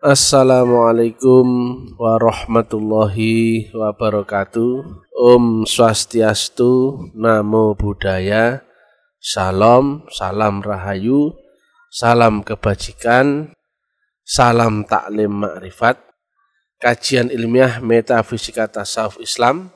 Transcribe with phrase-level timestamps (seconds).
[0.00, 1.44] Assalamualaikum
[2.00, 4.72] warahmatullahi wabarakatuh.
[5.12, 8.64] Om Swastiastu, Namo Buddhaya,
[9.20, 11.36] Salam, Salam Rahayu,
[11.92, 13.52] Salam Kebajikan,
[14.24, 16.00] Salam Taklim Makrifat,
[16.80, 19.68] Kajian Ilmiah Metafisika Tasawuf Islam.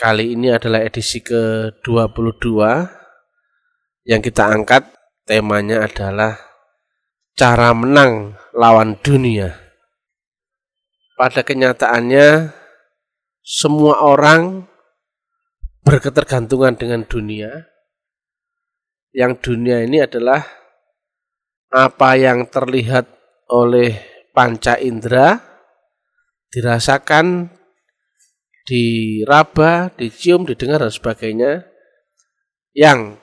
[0.00, 2.56] Kali ini adalah edisi ke-22
[4.08, 4.88] yang kita angkat
[5.28, 6.53] temanya adalah
[7.34, 9.58] cara menang lawan dunia.
[11.18, 12.54] Pada kenyataannya,
[13.42, 14.70] semua orang
[15.82, 17.50] berketergantungan dengan dunia.
[19.14, 20.42] Yang dunia ini adalah
[21.70, 23.06] apa yang terlihat
[23.50, 23.94] oleh
[24.34, 25.38] panca indera,
[26.50, 27.50] dirasakan,
[28.66, 31.52] diraba, dicium, didengar, dan sebagainya,
[32.74, 33.18] yang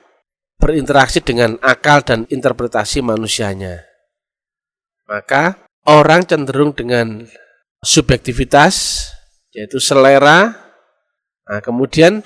[0.56, 3.91] berinteraksi dengan akal dan interpretasi manusianya
[5.06, 7.26] maka orang cenderung dengan
[7.82, 9.08] subjektivitas
[9.52, 10.54] yaitu selera
[11.46, 12.22] nah, kemudian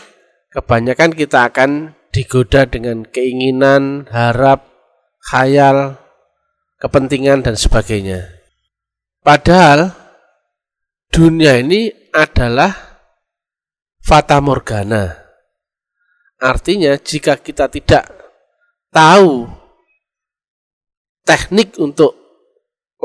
[0.53, 4.65] kebanyakan kita akan digoda dengan keinginan, harap,
[5.29, 6.01] khayal,
[6.81, 8.33] kepentingan dan sebagainya.
[9.21, 9.93] Padahal
[11.13, 12.73] dunia ini adalah
[14.01, 15.13] fata morgana.
[16.41, 18.09] Artinya jika kita tidak
[18.89, 19.45] tahu
[21.25, 22.26] teknik untuk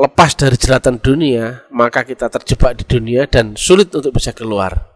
[0.02, 4.90] lepas dari jeratan dunia, maka kita terjebak di dunia dan sulit untuk bisa keluar.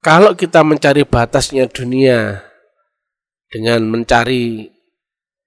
[0.00, 2.40] Kalau kita mencari batasnya dunia
[3.52, 4.72] dengan mencari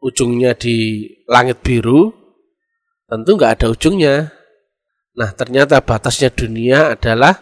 [0.06, 2.14] ujungnya di langit biru,
[3.10, 4.30] tentu nggak ada ujungnya.
[5.18, 7.42] Nah, ternyata batasnya dunia adalah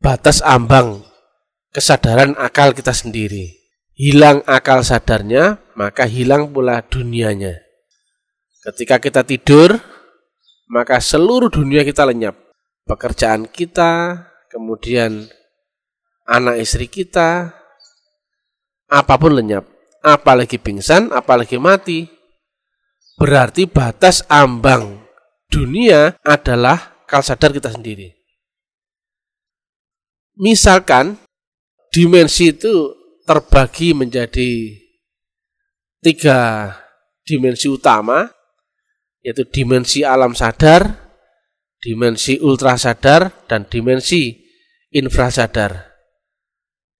[0.00, 1.04] batas ambang
[1.68, 3.60] kesadaran akal kita sendiri.
[3.92, 7.71] Hilang akal sadarnya, maka hilang pula dunianya.
[8.62, 9.74] Ketika kita tidur,
[10.70, 12.38] maka seluruh dunia kita lenyap.
[12.86, 15.26] Pekerjaan kita, kemudian
[16.22, 17.50] anak istri kita,
[18.86, 19.66] apa pun lenyap.
[20.02, 22.06] Apalagi pingsan, apalagi mati.
[23.18, 25.02] Berarti batas ambang
[25.50, 28.14] dunia adalah kal sadar kita sendiri.
[30.38, 31.18] Misalkan
[31.92, 32.94] dimensi itu
[33.28, 34.74] terbagi menjadi
[36.02, 36.72] tiga
[37.22, 38.26] dimensi utama,
[39.22, 41.14] yaitu dimensi alam sadar,
[41.78, 44.34] dimensi ultra sadar, dan dimensi
[44.90, 45.94] infrasadar.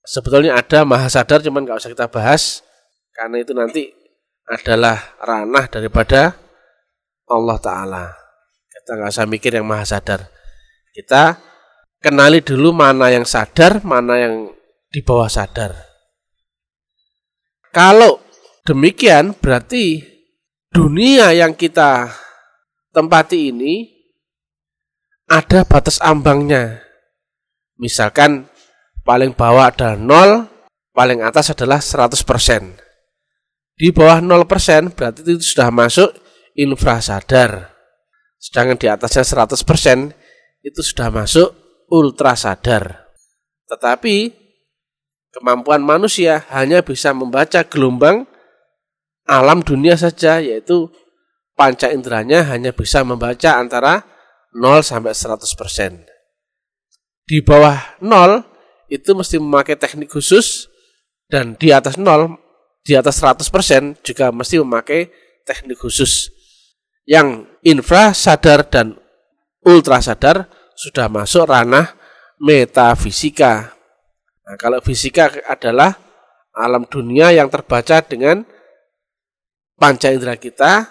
[0.03, 2.63] Sebetulnya ada maha sadar, cuman nggak usah kita bahas,
[3.15, 3.91] karena itu nanti
[4.47, 6.35] adalah ranah daripada
[7.31, 8.05] Allah Ta'ala.
[8.67, 10.27] Kita nggak usah mikir yang maha sadar.
[10.91, 11.39] Kita
[12.03, 14.35] kenali dulu mana yang sadar, mana yang
[14.91, 15.73] di bawah sadar.
[17.73, 18.21] Kalau
[18.67, 20.12] demikian berarti
[20.73, 22.09] dunia yang kita
[22.97, 23.93] tempati ini
[25.29, 26.81] ada batas ambangnya.
[27.77, 28.49] Misalkan
[29.05, 30.49] paling bawah ada 0,
[30.97, 32.17] paling atas adalah 100%.
[33.77, 36.09] Di bawah 0% berarti itu sudah masuk
[36.57, 37.73] infrasadar.
[38.41, 40.13] Sedangkan di atasnya 100%
[40.65, 41.53] itu sudah masuk
[41.93, 43.13] ultra sadar.
[43.69, 44.33] Tetapi
[45.33, 48.29] kemampuan manusia hanya bisa membaca gelombang
[49.27, 50.91] alam dunia saja yaitu
[51.55, 54.03] panca inderanya hanya bisa membaca antara
[54.53, 56.05] 0 sampai 100%.
[57.25, 58.45] Di bawah 0
[58.93, 60.69] itu mesti memakai teknik khusus
[61.31, 62.37] dan di atas 0
[62.83, 65.09] di atas 100% juga mesti memakai
[65.47, 66.29] teknik khusus.
[67.07, 68.99] Yang infra sadar dan
[69.67, 71.95] ultra sadar sudah masuk ranah
[72.43, 73.75] metafisika.
[74.43, 75.95] Nah, kalau fisika adalah
[76.53, 78.43] alam dunia yang terbaca dengan
[79.83, 80.87] panca indera kita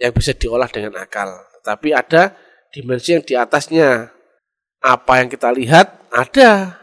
[0.00, 1.28] yang bisa diolah dengan akal.
[1.60, 2.32] Tapi ada
[2.72, 4.08] dimensi yang di atasnya.
[4.80, 6.80] Apa yang kita lihat ada.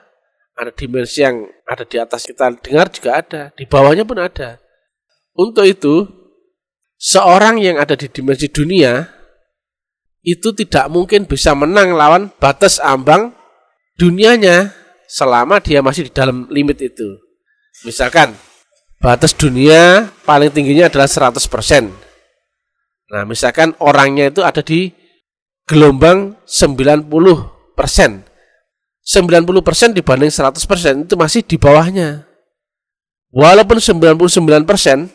[0.53, 3.41] Ada dimensi yang ada di atas kita dengar juga ada.
[3.57, 4.62] Di bawahnya pun ada.
[5.34, 6.06] Untuk itu,
[7.02, 9.09] seorang yang ada di dimensi dunia
[10.22, 13.34] itu tidak mungkin bisa menang lawan batas ambang
[13.97, 14.70] dunianya
[15.09, 17.17] selama dia masih di dalam limit itu.
[17.82, 18.37] Misalkan
[19.01, 21.89] batas dunia paling tingginya adalah 100%.
[23.11, 24.93] Nah, misalkan orangnya itu ada di
[25.65, 28.23] gelombang 90%.
[29.01, 32.29] 90% dibanding 100% itu masih di bawahnya.
[33.33, 35.09] Walaupun 99%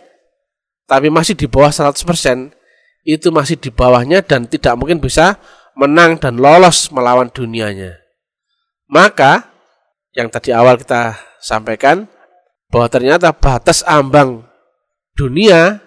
[0.86, 2.54] tapi masih di bawah 100%,
[3.02, 5.38] itu masih di bawahnya dan tidak mungkin bisa
[5.74, 7.98] menang dan lolos melawan dunianya.
[8.86, 9.50] Maka
[10.14, 12.06] yang tadi awal kita sampaikan
[12.70, 14.44] bahwa ternyata batas ambang
[15.16, 15.80] dunia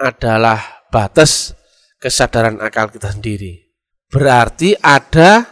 [0.00, 1.54] adalah batas
[2.02, 3.70] kesadaran akal kita sendiri.
[4.10, 5.46] Berarti ada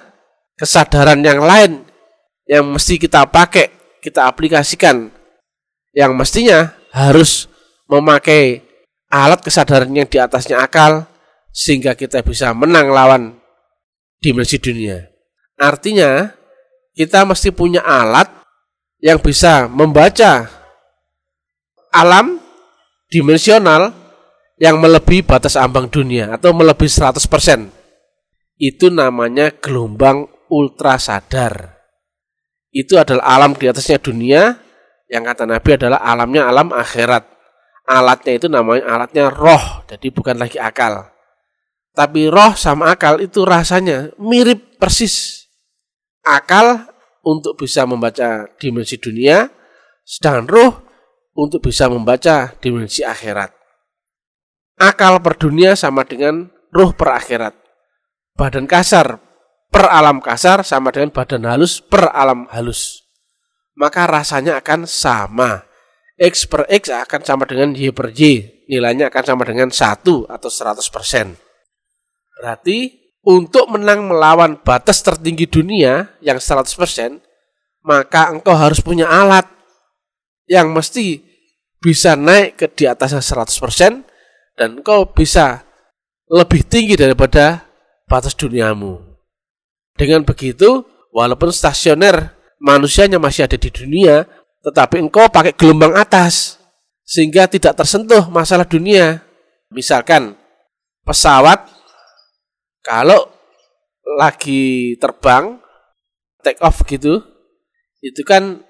[0.59, 1.87] kesadaran yang lain
[2.45, 3.71] yang mesti kita pakai,
[4.03, 5.09] kita aplikasikan,
[5.95, 7.47] yang mestinya harus
[7.87, 8.61] memakai
[9.07, 11.07] alat kesadaran yang di atasnya akal,
[11.55, 13.39] sehingga kita bisa menang lawan
[14.19, 15.07] dimensi dunia.
[15.57, 16.31] Artinya,
[16.93, 18.29] kita mesti punya alat
[19.01, 20.60] yang bisa membaca
[21.91, 22.39] alam
[23.11, 23.93] dimensional
[24.61, 27.73] yang melebihi batas ambang dunia atau melebihi 100%.
[28.61, 31.81] Itu namanya gelombang ultra sadar.
[32.71, 34.55] Itu adalah alam di atasnya dunia
[35.11, 37.27] yang kata Nabi adalah alamnya alam akhirat.
[37.91, 41.11] Alatnya itu namanya alatnya roh, jadi bukan lagi akal.
[41.91, 45.49] Tapi roh sama akal itu rasanya mirip persis.
[46.23, 46.87] Akal
[47.27, 49.51] untuk bisa membaca dimensi dunia,
[50.07, 50.73] sedangkan roh
[51.41, 53.61] untuk bisa membaca dimensi akhirat
[54.81, 57.53] akal per dunia sama dengan ruh per akhirat.
[58.33, 59.21] Badan kasar
[59.69, 63.05] per alam kasar sama dengan badan halus per alam halus.
[63.77, 65.69] Maka rasanya akan sama.
[66.17, 68.65] X per X akan sama dengan Y per Y.
[68.69, 71.37] Nilainya akan sama dengan 1 atau 100%.
[72.41, 72.79] Berarti
[73.25, 77.21] untuk menang melawan batas tertinggi dunia yang 100%,
[77.85, 79.49] maka engkau harus punya alat
[80.45, 81.30] yang mesti
[81.81, 84.05] bisa naik ke di atasnya 100%
[84.61, 85.65] dan engkau bisa
[86.29, 87.65] lebih tinggi daripada
[88.05, 89.01] batas duniamu.
[89.97, 94.29] Dengan begitu, walaupun stasioner manusianya masih ada di dunia,
[94.61, 96.61] tetapi engkau pakai gelombang atas
[97.03, 99.25] sehingga tidak tersentuh masalah dunia.
[99.73, 100.37] Misalkan
[101.03, 101.67] pesawat
[102.85, 103.29] kalau
[104.19, 105.59] lagi terbang
[106.45, 107.23] take off gitu,
[108.01, 108.65] itu kan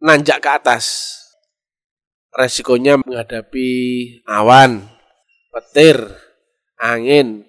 [0.00, 0.84] nanjak ke atas.
[2.34, 3.70] Resikonya menghadapi
[4.26, 4.90] awan,
[5.54, 6.02] petir,
[6.82, 7.46] angin,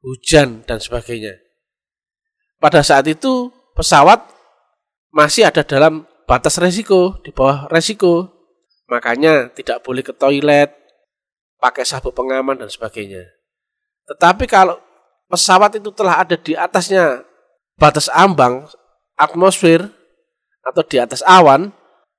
[0.00, 1.36] hujan, dan sebagainya.
[2.56, 4.24] Pada saat itu pesawat
[5.12, 8.32] masih ada dalam batas resiko, di bawah resiko.
[8.88, 10.72] Makanya tidak boleh ke toilet,
[11.60, 13.28] pakai sabuk pengaman, dan sebagainya.
[14.08, 14.80] Tetapi kalau
[15.28, 17.24] pesawat itu telah ada di atasnya
[17.76, 18.68] batas ambang,
[19.16, 19.88] atmosfer,
[20.64, 21.72] atau di atas awan,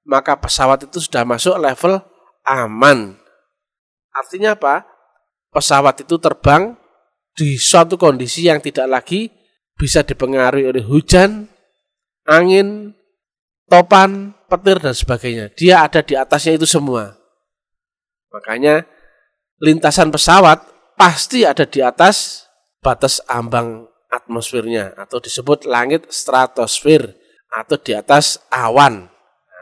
[0.06, 2.00] maka pesawat itu sudah masuk level
[2.46, 3.18] aman.
[4.14, 4.86] Artinya apa?
[5.56, 6.76] pesawat itu terbang
[7.32, 9.32] di suatu kondisi yang tidak lagi
[9.80, 11.48] bisa dipengaruhi oleh hujan,
[12.28, 12.92] angin,
[13.72, 15.56] topan, petir dan sebagainya.
[15.56, 17.16] Dia ada di atasnya itu semua.
[18.36, 18.84] Makanya
[19.64, 20.60] lintasan pesawat
[21.00, 22.48] pasti ada di atas
[22.84, 27.16] batas ambang atmosfernya atau disebut langit stratosfer
[27.48, 29.08] atau di atas awan.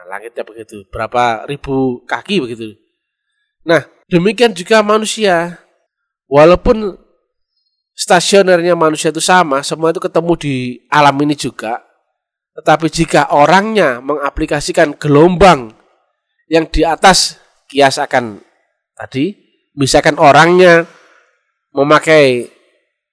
[0.04, 2.76] Langitnya begitu, berapa ribu kaki begitu.
[3.64, 5.58] Nah, demikian juga manusia
[6.28, 7.00] walaupun
[7.96, 10.54] stasionernya manusia itu sama, semua itu ketemu di
[10.90, 11.80] alam ini juga.
[12.54, 15.74] Tetapi jika orangnya mengaplikasikan gelombang
[16.46, 18.38] yang di atas kias akan
[18.94, 19.34] tadi,
[19.74, 20.86] misalkan orangnya
[21.74, 22.46] memakai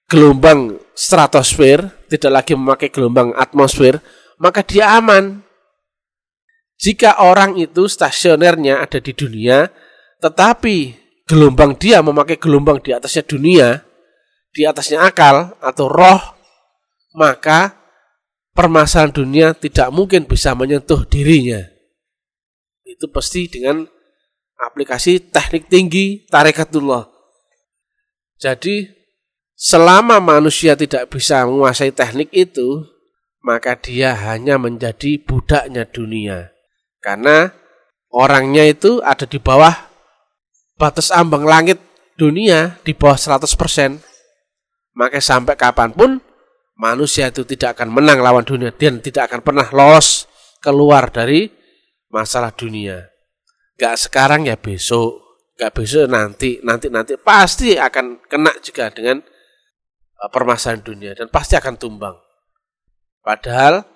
[0.06, 3.98] gelombang stratosfer, tidak lagi memakai gelombang atmosfer,
[4.38, 5.42] maka dia aman.
[6.82, 9.70] Jika orang itu stasionernya ada di dunia,
[10.18, 10.98] tetapi
[11.30, 13.86] gelombang dia memakai gelombang di atasnya dunia,
[14.50, 16.22] di atasnya akal atau roh,
[17.14, 17.78] maka
[18.50, 21.62] permasalahan dunia tidak mungkin bisa menyentuh dirinya.
[22.82, 23.86] Itu pasti dengan
[24.58, 27.06] aplikasi teknik tinggi tarikatullah.
[28.42, 28.90] Jadi
[29.54, 32.90] selama manusia tidak bisa menguasai teknik itu,
[33.38, 36.51] maka dia hanya menjadi budaknya dunia.
[37.02, 37.50] Karena
[38.14, 39.74] orangnya itu ada di bawah
[40.78, 41.82] batas ambang langit
[42.14, 43.98] dunia di bawah 100%,
[44.94, 46.22] maka sampai kapan pun
[46.78, 50.30] manusia itu tidak akan menang lawan dunia dan tidak akan pernah lolos
[50.62, 51.50] keluar dari
[52.10, 53.10] masalah dunia.
[53.78, 59.18] Gak sekarang ya besok, gak besok nanti, nanti nanti pasti akan kena juga dengan
[60.22, 62.14] uh, permasalahan dunia dan pasti akan tumbang.
[63.22, 63.86] Padahal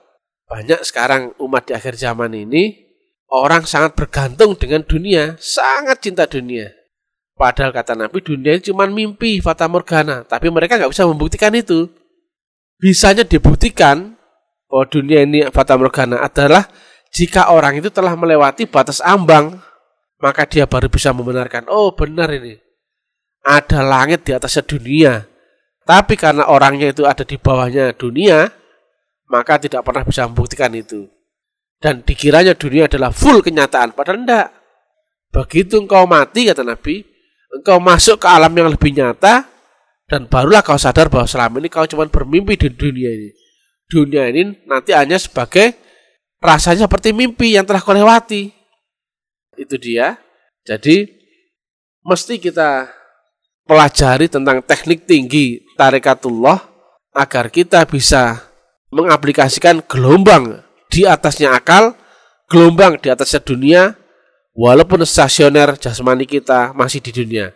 [0.47, 2.86] banyak sekarang umat di akhir zaman ini
[3.31, 6.71] orang sangat bergantung dengan dunia, sangat cinta dunia.
[7.37, 11.93] Padahal kata Nabi dunia itu cuma mimpi fata morgana, tapi mereka nggak bisa membuktikan itu.
[12.81, 14.17] Bisanya dibuktikan
[14.69, 16.65] bahwa dunia ini fata morgana adalah
[17.13, 19.61] jika orang itu telah melewati batas ambang,
[20.17, 22.57] maka dia baru bisa membenarkan, oh benar ini.
[23.47, 25.13] Ada langit di atasnya dunia.
[25.87, 28.51] Tapi karena orangnya itu ada di bawahnya dunia,
[29.31, 31.07] maka tidak pernah bisa membuktikan itu.
[31.77, 34.49] Dan dikiranya dunia adalah full kenyataan, padahal enggak.
[35.29, 37.05] Begitu engkau mati, kata Nabi,
[37.53, 39.45] engkau masuk ke alam yang lebih nyata,
[40.07, 43.31] Dan barulah kau sadar bahwa selama ini kau cuma bermimpi di dunia ini.
[43.91, 45.75] Dunia ini nanti hanya sebagai
[46.39, 48.55] rasanya seperti mimpi yang telah kau lewati.
[49.59, 50.15] Itu dia.
[50.63, 51.11] Jadi
[52.07, 52.87] mesti kita
[53.67, 56.63] pelajari tentang teknik tinggi tarikatullah
[57.11, 58.47] agar kita bisa
[58.95, 60.63] mengaplikasikan gelombang
[60.97, 61.93] di atasnya akal,
[62.49, 63.93] gelombang di atasnya dunia,
[64.57, 67.53] walaupun stasioner jasmani kita masih di dunia.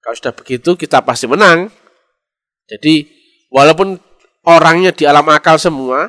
[0.00, 1.68] Kalau sudah begitu kita pasti menang.
[2.64, 3.04] Jadi
[3.52, 4.00] walaupun
[4.48, 6.08] orangnya di alam akal semua,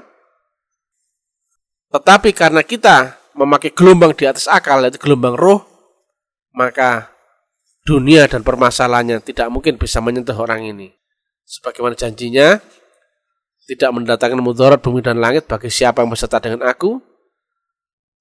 [1.92, 5.68] tetapi karena kita memakai gelombang di atas akal, yaitu gelombang roh,
[6.56, 7.12] maka
[7.84, 10.96] dunia dan permasalahannya tidak mungkin bisa menyentuh orang ini.
[11.44, 12.60] Sebagaimana janjinya,
[13.68, 17.04] tidak mendatangkan mudarat bumi dan langit bagi siapa yang berserta dengan aku,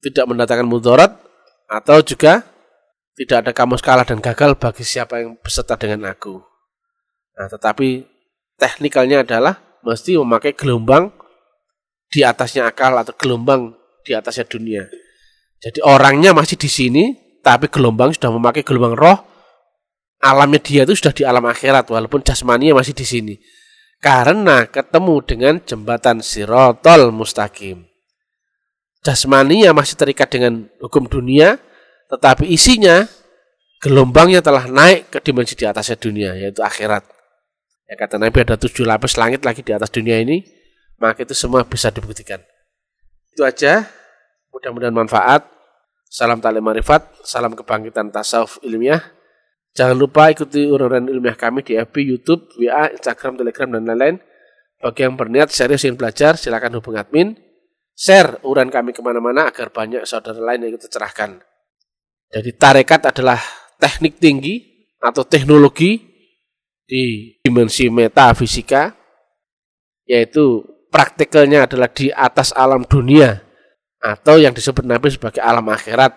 [0.02, 1.14] tidak mendatangkan mudarat,
[1.70, 2.42] atau juga
[3.14, 6.42] tidak ada kamus kalah dan gagal bagi siapa yang beserta dengan aku.
[7.38, 8.04] Nah, tetapi
[8.58, 11.14] teknikalnya adalah mesti memakai gelombang
[12.10, 13.72] di atasnya akal atau gelombang
[14.02, 14.84] di atasnya dunia.
[15.62, 17.04] Jadi orangnya masih di sini,
[17.40, 19.18] tapi gelombang sudah memakai gelombang roh.
[20.20, 23.34] Alamnya dia itu sudah di alam akhirat, walaupun jasmaninya masih di sini.
[24.00, 27.88] Karena ketemu dengan jembatan sirotol mustaqim.
[29.00, 31.56] Jasmaninya masih terikat dengan hukum dunia,
[32.10, 33.06] tetapi isinya
[33.80, 37.06] gelombangnya telah naik ke dimensi di atasnya dunia, yaitu akhirat.
[37.86, 40.42] Ya kata Nabi ada tujuh lapis langit lagi di atas dunia ini,
[40.98, 42.42] maka itu semua bisa dibuktikan.
[43.30, 43.86] Itu aja.
[44.50, 45.46] Mudah-mudahan manfaat.
[46.06, 49.15] Salam tali marifat, salam kebangkitan tasawuf ilmiah.
[49.76, 54.16] Jangan lupa ikuti uraian ilmiah kami di FB, YouTube, WA, Instagram, Telegram, dan lain-lain.
[54.80, 57.28] Bagi yang berniat serius ingin belajar, silakan hubungi admin.
[57.92, 61.44] Share uraian kami ke mana-mana agar banyak saudara lain yang tercerahkan.
[62.32, 63.40] Jadi tarekat adalah
[63.76, 64.64] teknik tinggi
[64.96, 66.00] atau teknologi
[66.88, 68.96] di dimensi metafisika,
[70.08, 73.44] yaitu praktikalnya adalah di atas alam dunia
[74.00, 76.16] atau yang disebut Nabi sebagai alam akhirat.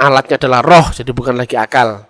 [0.00, 2.09] Alatnya adalah roh, jadi bukan lagi akal.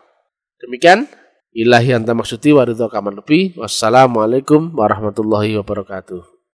[0.61, 1.09] Demikian,
[1.57, 3.57] ilahi anta maksudi waridho kaman lebih.
[3.57, 6.40] Wassalamualaikum warahmatullahi wabarakatuh.